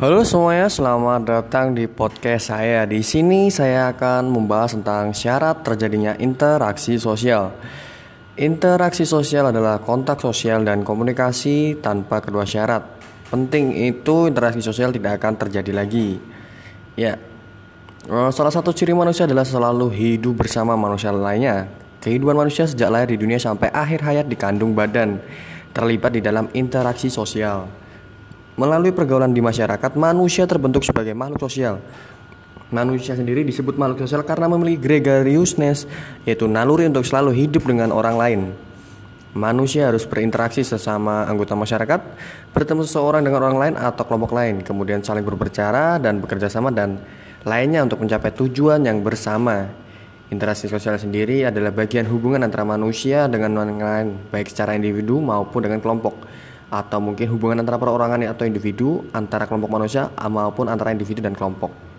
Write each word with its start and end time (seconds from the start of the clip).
Halo 0.00 0.24
semuanya, 0.24 0.64
selamat 0.64 1.28
datang 1.28 1.76
di 1.76 1.84
podcast 1.84 2.48
saya. 2.48 2.88
Di 2.88 3.04
sini 3.04 3.52
saya 3.52 3.92
akan 3.92 4.32
membahas 4.32 4.72
tentang 4.72 5.12
syarat 5.12 5.60
terjadinya 5.60 6.16
interaksi 6.16 6.96
sosial. 6.96 7.52
Interaksi 8.32 9.04
sosial 9.04 9.52
adalah 9.52 9.76
kontak 9.84 10.24
sosial 10.24 10.64
dan 10.64 10.88
komunikasi 10.88 11.84
tanpa 11.84 12.24
kedua 12.24 12.48
syarat. 12.48 12.80
Penting 13.28 13.76
itu 13.76 14.24
interaksi 14.24 14.64
sosial 14.64 14.88
tidak 14.88 15.20
akan 15.20 15.36
terjadi 15.36 15.68
lagi. 15.68 16.16
Ya, 16.96 17.20
eh, 18.08 18.30
salah 18.32 18.56
satu 18.56 18.72
ciri 18.72 18.96
manusia 18.96 19.28
adalah 19.28 19.44
selalu 19.44 19.92
hidup 19.92 20.48
bersama 20.48 20.80
manusia 20.80 21.12
lainnya. 21.12 21.68
Kehidupan 22.00 22.40
manusia 22.40 22.64
sejak 22.64 22.88
lahir 22.88 23.12
di 23.12 23.20
dunia 23.20 23.36
sampai 23.36 23.68
akhir 23.68 24.00
hayat 24.00 24.24
dikandung 24.24 24.72
badan, 24.72 25.20
terlibat 25.76 26.16
di 26.16 26.24
dalam 26.24 26.48
interaksi 26.56 27.12
sosial. 27.12 27.89
Melalui 28.60 28.92
pergaulan 28.92 29.32
di 29.32 29.40
masyarakat, 29.40 29.96
manusia 29.96 30.44
terbentuk 30.44 30.84
sebagai 30.84 31.16
makhluk 31.16 31.40
sosial. 31.48 31.80
Manusia 32.68 33.16
sendiri 33.16 33.40
disebut 33.40 33.80
makhluk 33.80 34.04
sosial 34.04 34.20
karena 34.20 34.52
memiliki 34.52 34.84
gregariousness, 34.84 35.88
yaitu 36.28 36.44
naluri 36.44 36.84
untuk 36.84 37.08
selalu 37.08 37.32
hidup 37.40 37.64
dengan 37.64 37.88
orang 37.88 38.20
lain. 38.20 38.40
Manusia 39.32 39.88
harus 39.88 40.04
berinteraksi 40.04 40.60
sesama 40.60 41.24
anggota 41.24 41.56
masyarakat, 41.56 42.00
bertemu 42.52 42.84
seseorang 42.84 43.24
dengan 43.24 43.48
orang 43.48 43.56
lain 43.56 43.74
atau 43.80 44.04
kelompok 44.04 44.36
lain, 44.36 44.60
kemudian 44.60 45.00
saling 45.00 45.24
berbicara 45.24 45.96
dan 45.96 46.20
bekerja 46.20 46.52
sama 46.52 46.68
dan 46.68 47.00
lainnya 47.48 47.80
untuk 47.80 48.04
mencapai 48.04 48.36
tujuan 48.36 48.84
yang 48.84 49.00
bersama. 49.00 49.72
Interaksi 50.28 50.68
sosial 50.68 51.00
sendiri 51.00 51.48
adalah 51.48 51.72
bagian 51.72 52.04
hubungan 52.12 52.44
antara 52.44 52.68
manusia 52.68 53.24
dengan 53.24 53.56
orang 53.56 53.80
lain, 53.80 54.08
baik 54.28 54.52
secara 54.52 54.76
individu 54.76 55.16
maupun 55.16 55.64
dengan 55.64 55.80
kelompok 55.80 56.28
atau 56.70 57.02
mungkin 57.02 57.26
hubungan 57.34 57.58
antara 57.60 57.76
perorangan 57.76 58.22
atau 58.30 58.46
individu 58.46 59.02
antara 59.10 59.50
kelompok 59.50 59.70
manusia 59.74 60.08
maupun 60.14 60.70
antara 60.70 60.94
individu 60.94 61.18
dan 61.18 61.34
kelompok. 61.34 61.89